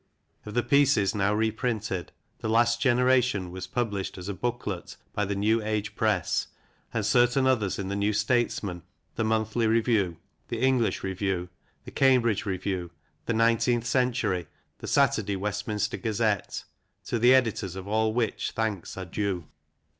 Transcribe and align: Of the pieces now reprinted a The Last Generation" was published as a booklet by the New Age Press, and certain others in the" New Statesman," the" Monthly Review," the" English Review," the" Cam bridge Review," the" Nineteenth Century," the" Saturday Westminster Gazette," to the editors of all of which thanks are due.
Of 0.47 0.55
the 0.55 0.63
pieces 0.63 1.13
now 1.13 1.31
reprinted 1.35 2.11
a 2.39 2.41
The 2.41 2.49
Last 2.49 2.81
Generation" 2.81 3.51
was 3.51 3.67
published 3.67 4.17
as 4.17 4.27
a 4.27 4.33
booklet 4.33 4.97
by 5.13 5.25
the 5.25 5.35
New 5.35 5.61
Age 5.63 5.93
Press, 5.93 6.47
and 6.91 7.05
certain 7.05 7.45
others 7.45 7.77
in 7.77 7.87
the" 7.89 7.95
New 7.95 8.11
Statesman," 8.11 8.81
the" 9.15 9.23
Monthly 9.23 9.67
Review," 9.67 10.17
the" 10.47 10.57
English 10.65 11.03
Review," 11.03 11.49
the" 11.85 11.91
Cam 12.01 12.21
bridge 12.23 12.47
Review," 12.47 12.89
the" 13.27 13.33
Nineteenth 13.45 13.85
Century," 13.85 14.47
the" 14.79 14.87
Saturday 14.97 15.35
Westminster 15.35 15.97
Gazette," 15.97 16.63
to 17.05 17.19
the 17.19 17.35
editors 17.35 17.75
of 17.75 17.87
all 17.87 18.09
of 18.09 18.15
which 18.15 18.53
thanks 18.55 18.97
are 18.97 19.05
due. 19.05 19.45